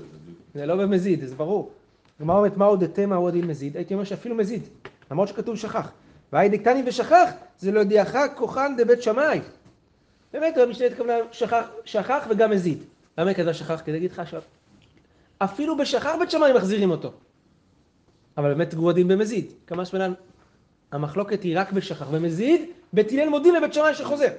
[0.56, 1.72] זה לא במזיד, זה ברור.
[2.20, 4.62] הגמרא אומרת מהו דתמא הוא הדין מזיד, הייתי אומר שאפילו מזיד.
[5.12, 5.92] למרות שכתוב שכח.
[6.36, 9.40] והי דקטני ושכח, זה לא ידיעך כוחן דבית שמאי.
[10.34, 12.84] באמת המשנה התכוונה שכח, שכח וגם מזיד.
[13.18, 13.82] למה כתבה שכח?
[13.82, 14.42] כדי להגיד לך עכשיו,
[15.38, 17.12] אפילו בשכח בית שמאי מחזירים אותו.
[18.38, 19.52] אבל באמת גרודים במזיד.
[19.68, 20.14] כמה שמלן,
[20.92, 22.62] המחלוקת היא רק בשכח ומזיד,
[22.94, 24.30] בית הלל מודים לבית שמאי שחוזר.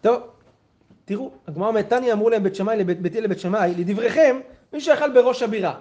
[0.00, 0.22] טוב,
[1.04, 4.40] תראו, הגמרא אומרת, תניא אמרו להם בית שמאי, לבית בית הלל לבית שמאי, לדבריכם,
[4.72, 5.74] מי שאכל בראש הבירה,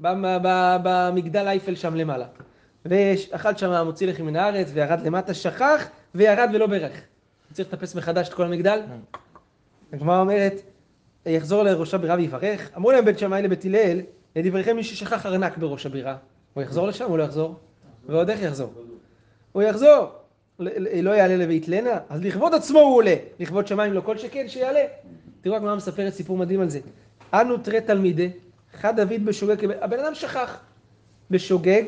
[0.00, 2.26] במגדל אייפל שם למעלה.
[2.84, 6.92] ואכל שם מוציא לחם מן הארץ, וירד למטה, שכח, וירד ולא ברך.
[7.52, 8.80] צריך לטפס מחדש את כל המגדל?
[9.92, 10.60] הגמרא אומרת,
[11.26, 12.70] יחזור לראש הבירה ויברך.
[12.76, 14.00] אמרו להם בית שמאי לבית הלל,
[14.36, 16.16] לדבריכם מי ששכח ארנק בראש הבירה.
[16.54, 17.04] הוא יחזור לשם?
[17.04, 17.54] הוא לא יחזור?
[18.06, 18.72] ועוד איך יחזור?
[19.52, 20.08] הוא יחזור.
[21.02, 21.98] לא יעלה לבית לנה?
[22.08, 23.14] אז לכבוד עצמו הוא עולה.
[23.40, 24.80] לכבוד שמיים לא כל שכן שיעלה.
[25.40, 26.80] תראו הגמרא מספרת סיפור מדהים על זה.
[27.34, 28.30] אנו תרי תלמידי,
[28.72, 30.60] חד דוד בשוגג, הבן אדם שכח
[31.30, 31.82] בשוגג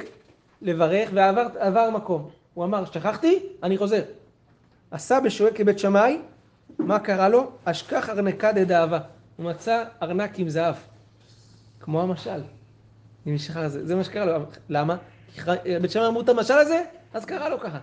[0.62, 2.30] לברך ועבר עבר מקום.
[2.54, 4.02] הוא אמר, שכחתי, אני חוזר.
[4.90, 6.18] עשה בשוגג כבית שמאי,
[6.78, 7.50] מה קרה לו?
[7.64, 8.98] אשכח ארנקה דדאבה.
[9.36, 10.74] הוא מצא ארנק עם זהב.
[11.80, 12.40] כמו המשל.
[13.26, 14.44] אם שכח זה, זה מה שקרה לו.
[14.68, 14.96] למה?
[15.82, 16.82] בית שמאי אמרו את המשל הזה,
[17.14, 17.78] אז קרה לו ככה.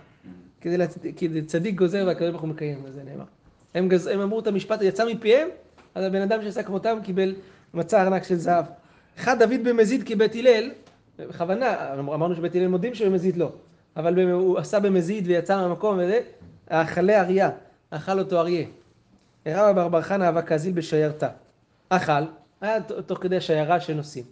[0.60, 0.98] כדי לצ...
[1.16, 3.24] כי צדיק גוזר והקדוש ברוך הוא מקיים, אז זה נאמר.
[3.74, 4.06] הם, גז...
[4.06, 5.48] הם אמרו את המשפט, יצא מפיהם,
[5.94, 7.34] אז הבן אדם שעשה כמותם קיבל,
[7.74, 8.64] מצא ארנק של זהב.
[9.18, 10.70] אחד דוד במזיד כבית הלל,
[11.28, 13.52] בכוונה, אמרנו שבית הלל מודים שבמזיד לא,
[13.96, 16.20] אבל הוא עשה במזיד ויצא מהמקום וזה,
[16.68, 17.50] האכלה אריה,
[17.90, 18.66] אכל אותו אריה.
[19.46, 21.28] הרב בר בר חנה אבק אזיל בשיירתה.
[21.88, 22.22] אכל,
[22.60, 24.24] היה תוך כדי השיירה שנוסעים.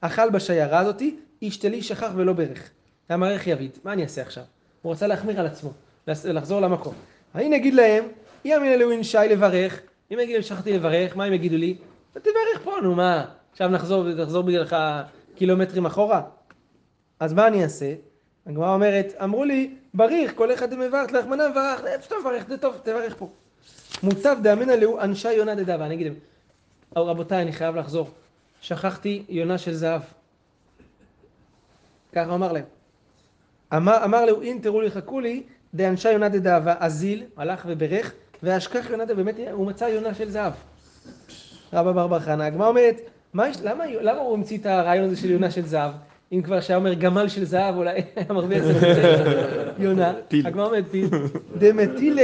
[0.00, 2.70] אכל בשיירה הזאתי, איש תלי שכח ולא ברך.
[3.10, 4.44] איך יביד, מה אני אעשה עכשיו?
[4.82, 5.72] הוא רצה להחמיר על עצמו,
[6.06, 6.94] לחזור למקום.
[7.34, 8.04] אני אגיד להם,
[8.44, 9.80] אי אמין אלוהים שי לברך,
[10.12, 11.76] אם יגידו לי שכחתי לברך, מה הם יגידו לי?
[12.12, 14.76] תברך פה, נו מה, עכשיו נחזור, נחזור בגללך
[15.34, 16.22] קילומטרים אחורה?
[17.20, 17.94] אז מה אני אעשה?
[18.46, 23.16] הגמרא אומרת, אמרו לי, בריך, כל אחד מברך, לחמנא מברך, שאתה מברך, זה טוב, תברך
[23.18, 23.28] פה.
[24.02, 26.16] מוטב דאמינא להו אנשי יונה דדבה, אני אגיד להם,
[26.96, 28.08] "אבל רבותיי, אני חייב לחזור,
[28.60, 30.02] שכחתי יונה של זהב.
[32.12, 32.64] ככה אמר להם.
[33.76, 35.42] אמר, אמר לו, אם תראו לי חכו לי,
[35.74, 40.52] דאנשי יונה דדאבה, אזיל, הלך וברך, ואשכח יונה דדאבה, באמת הוא מצא יונה של זהב.
[41.72, 43.00] רבא בר בר חנה, הגמרא אומרת,
[43.34, 45.92] מה יש, למה, למה הוא המציא את הרעיון הזה של יונה של זהב?
[46.32, 49.72] אם כבר שהיה אומר גמל של זהב, אולי היה מרוויח קצת יותר.
[49.78, 50.12] יונה.
[50.44, 51.08] הגמרא אומרת פיל.
[51.58, 52.18] דמטיל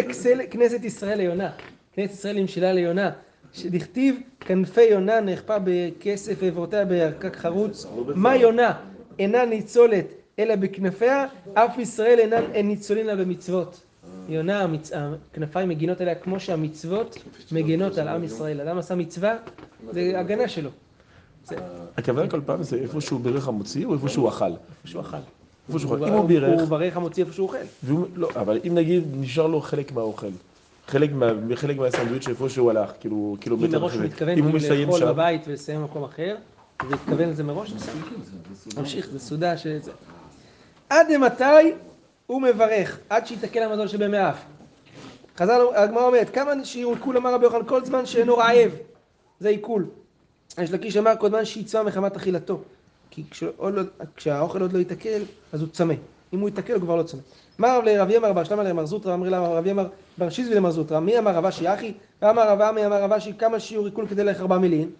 [0.51, 1.51] כנסת ישראל ליונה.
[1.93, 3.11] כנסת ישראל נמשילה ליונה.
[3.53, 7.87] שדכתיב כנפי יונה נחפה בכסף ועברותיה בירקק חרוץ.
[8.15, 8.73] מה יונה?
[9.19, 10.07] אינה ניצולת
[10.39, 13.83] אלא בכנפיה, אף ישראל אינן אין ניצולין לה במצוות.
[14.29, 14.67] יונה.
[15.33, 17.19] הכנפיים מגינות עליה כמו שהמצוות
[17.53, 18.61] מגינות על עם ישראל.
[18.61, 19.37] אדם עשה מצווה,
[19.93, 20.71] זה הגנה שלו.
[21.97, 24.51] הכוונה כל פעם זה איפה שהוא בירך המוציא או איפה שהוא אכל?
[24.85, 25.17] שהוא אכל.
[25.69, 26.05] איפה שהוא אכל.
[26.09, 27.97] אם הוא בירך, הוא ברך המוציא איפה שהוא אוכל.
[28.15, 30.27] לא, אבל אם נגיד נשאר לו חלק מהאוכל,
[30.87, 34.07] חלק מה- חלק מהסנדוויץ' איפה שהוא הלך, כאילו אם קילומטר מראש הוא אחרי.
[34.09, 36.37] מתכוון אם הוא מסיים לאכול בבית ולסיים במקום אחר,
[36.91, 37.73] והתכוון לזה מראש,
[38.77, 39.91] ממשיך, זה סעודה שזה.
[40.91, 41.73] עד למתי
[42.27, 42.99] הוא מברך?
[43.11, 44.37] עד שיתקל המזון שבמי אף.
[45.39, 48.71] חז"ל, הגמרא אומרת, כמה שיראו עיקול אמר רבי יוחנן כל זמן שאינו רעב,
[49.41, 49.87] זה עיקול.
[50.59, 52.61] יש לקיש אמר כל זמן שיצא מחמת אכילתו.
[53.11, 53.23] כי
[53.61, 53.83] לא-
[54.17, 55.95] כשהאוכל עוד לא יתקל, אז הוא צמא.
[56.33, 57.21] אם הוא יתקל הוא כבר לא צמא.
[57.61, 59.87] אמר רב לרבי אמר בר שלמה למר זוטרא, אמר לה רבי אמר
[60.19, 61.93] בר שיזוי למר זוטרא, מי אמר רב אשי אחי?
[62.23, 64.91] ואמר רב עמי אמר רב אשי כמה שיעור עיקול כדי ללך ארבע מילין?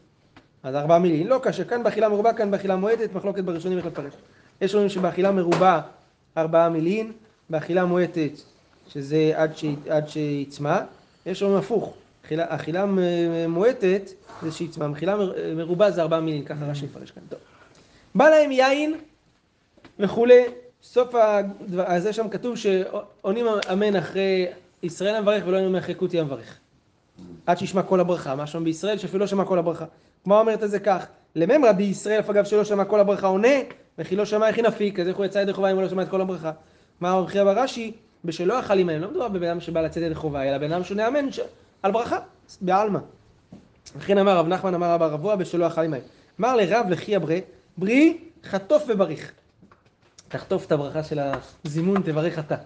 [0.63, 4.13] אז ארבע מילין, לא קשה, כאן באכילה מרובה, כאן באכילה מועטת, מחלוקת בראשונים איך לפרש.
[4.61, 5.81] יש אומרים שבאכילה מרובה
[6.37, 7.13] ארבעה מילין,
[7.51, 8.31] באכילה מועטת,
[8.89, 9.33] שזה.
[9.89, 10.79] עד שיצמא,
[11.27, 11.95] יש אומרים הפוך,
[12.31, 12.85] אכילה, אכילה
[13.49, 14.11] מועטת
[14.43, 17.23] זה שיצמא, אכילה מר- מרובה זה ארבעה מילין, ככה רש"י מפרש כאן.
[17.29, 17.39] טוב.
[18.15, 18.95] בא להם יין
[19.99, 20.45] וכולי,
[20.83, 24.47] סוף הדבר, אז יש שם כתוב שעונים אמן אחרי
[24.83, 26.59] ישראל המברך ולא עונים אחרי קוטי המברך.
[27.47, 29.85] עד שישמע כל הברכה, מה שם בישראל שאפילו לא שמע כל הברכה.
[30.25, 33.49] כמו אומרת את זה כך, לממרא די ישראל אף אגב שלא שמע כל הברכה עונה,
[33.99, 36.03] וכי לא שמע הכי נפיק, אז איך הוא יצא ידי חובה אם הוא לא שמע
[36.03, 36.53] את כל הברכה?
[37.01, 37.93] מה אומר חייא ברש"י?
[38.25, 41.09] בשלא אכל עמהם, לא מדובר בבן אדם שבא לצאת ידי חובה, אלא בן אדם שעונה
[41.09, 41.27] אמן.
[41.83, 42.19] על ברכה,
[42.61, 42.99] בעלמא.
[43.97, 46.03] וכן אמר רב נחמן אמר רב רבוע בשלא אכל עמהם.
[46.41, 47.41] אמר לרב לחייא ברי,
[47.79, 49.33] ברי חטוף ובריך.
[50.29, 51.21] תחטוף את הברכה של
[51.65, 52.57] הזימון, תברך אתה.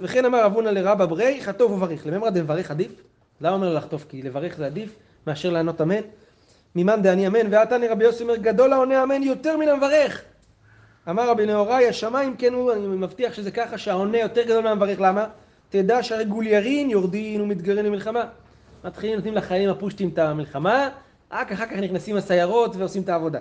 [0.00, 2.06] וכן אמר רב הונא לרבא ברי, חטוף ובריך.
[2.06, 2.90] לממרא דמברך עדיף?
[3.40, 4.04] למה אומר לו לחטוף?
[4.08, 6.00] כי לברך זה עדיף מאשר לענות אמן.
[6.76, 10.22] ממאן דעני אמן, ועתני רבי יוסי אומר, גדול העונה אמן יותר מן המברך.
[11.10, 15.26] אמר רבי נהוראי, השמיים כן הוא, אני מבטיח שזה ככה, שהעונה יותר גדול מהמברך, למה?
[15.72, 18.24] תדע שהרי גוליירין יורדין ומתגרין למלחמה.
[18.84, 20.88] מתחילים, נותנים לחיילים הפושטים את המלחמה,
[21.32, 23.38] רק אחר כך נכנסים הסיירות ועושים את העבודה.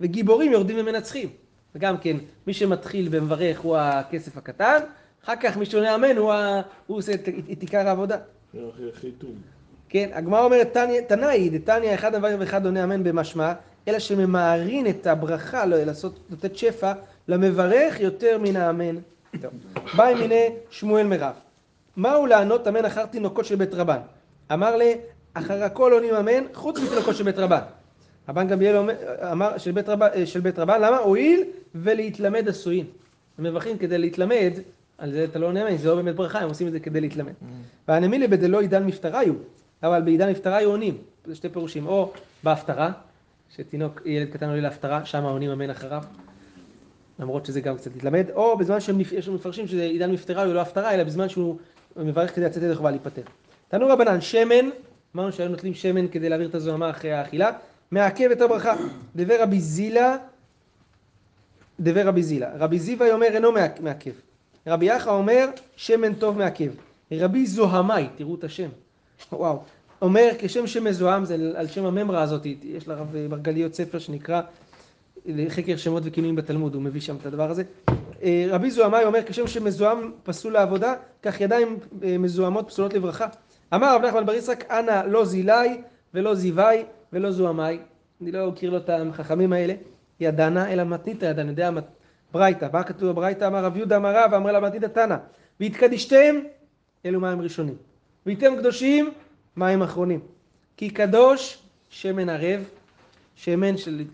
[0.00, 1.28] וגיבורים יורדים ומנצחים.
[1.74, 4.78] וגם כן, מי שמתחיל ומברך הוא הכסף הקטן,
[5.24, 6.60] אחר כך מי שעונה אמן הוא, ה...
[6.86, 8.16] הוא עושה את, את עיקר העבודה.
[9.88, 13.52] כן, הגמרא אומרת, "תניא- תנאי, דתניא אחד מברך ואחד עונה אמן במשמע,
[13.88, 16.92] אלא שממהרין את הברכה, לא, לעשות, לתת שפע,
[17.28, 18.96] למברך יותר מן האמן.
[19.42, 19.50] טוב.
[19.96, 21.34] באי מיני שמואל מרב.
[21.96, 23.98] מהו לענות אמן אחר תינוקות של בית רבן?
[24.52, 24.94] אמר לי,
[25.34, 27.60] אחר הכל עונים אמן, חוץ מתינוקות של בית רבן.
[28.28, 28.76] רבן גמליאל
[29.32, 30.96] אמר, של בית רבן, של בית רבן, למה?
[30.96, 32.84] הואיל ולהתלמד עשויים.
[33.38, 34.52] הם מברכים כדי להתלמד,
[34.98, 37.00] על זה אתה לא עונה אמן, זה לא באמת ברכה, הם עושים את זה כדי
[37.00, 37.32] להתלמד.
[37.88, 39.34] והנמילי בדלא עידן מפטריו,
[39.82, 40.98] אבל בעידן מפטריו עונים.
[41.24, 42.12] זה שתי פירושים, או
[42.44, 42.92] בהפטרה,
[43.56, 46.02] שתינוק, ילד קטן עולה להפטרה, שם עונים אמן אחריו.
[47.18, 50.60] למרות שזה גם קצת להתלמד, או בזמן שהם, יש לנו מפרשים שזה עידן מפטריו, לא
[50.60, 51.56] הפטרה, אלא בזמן שהוא
[51.96, 53.22] מברך כדי לצאת ידי חובה להיפטר.
[53.68, 54.70] תנו רבנן, שמן,
[55.16, 57.50] אמרנו שהיו נוטלים שמן כדי להעביר את הזוהמה אחרי האכילה,
[57.90, 58.74] מעכב את הברכה.
[59.16, 60.16] דבר רבי זילה,
[61.80, 62.48] דבר רבי זילה.
[62.58, 64.10] רבי זיוואי אומר אינו מעכ- מעכב.
[64.66, 66.70] רבי יחא אומר שמן טוב מעכב.
[67.12, 68.68] רבי זוהמאי, תראו את השם.
[69.32, 69.58] וואו.
[70.02, 74.40] אומר כשם שמזוהם, זה על שם הממרה הזאת, יש לרב מרגליות ספר שנקרא
[75.26, 77.62] לחקר שמות וכינויים בתלמוד, הוא מביא שם את הדבר הזה.
[78.22, 83.26] אה, רבי זוהמאי אומר כשם שמזוהם פסול לעבודה, כך ידיים אה, מזוהמות פסולות לברכה.
[83.74, 85.82] אמר רב נחמן בר יצחק, אנא לא זילי
[86.14, 87.78] ולא זיווי ולא זוהמאי.
[88.22, 89.74] אני לא מכיר לו את החכמים האלה.
[90.20, 91.70] ידענה אלא מתניתא ידענה, יודע
[92.32, 92.68] ברייתא.
[92.72, 93.46] מה כתוב בברייתא?
[93.46, 95.16] אמר רב יהודה אמר רב, לה מתניתא תנא.
[95.60, 96.34] והתקדישתם,
[97.06, 97.74] אלו מים ראשונים.
[98.26, 99.10] והייתם קדושים,
[99.56, 100.20] מים אחרונים.
[100.76, 102.60] כי קדוש שמן ערב,
[103.34, 104.04] שמן של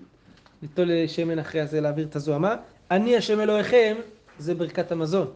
[0.62, 2.56] ליטול שמן אחרי זה להעביר את הזוהמה.
[2.92, 3.96] אני השם אלוהיכם,
[4.38, 5.26] זה ברכת המזון.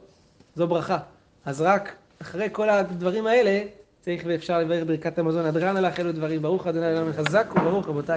[0.55, 0.99] זו ברכה.
[1.45, 3.63] אז רק אחרי כל הדברים האלה,
[4.01, 5.47] צריך ואפשר לברך ברכת המזון.
[5.47, 6.43] הדרן הלך אלו דברים.
[6.43, 8.15] ברוך ה' אלוהינו חזק וברוך רבותיי.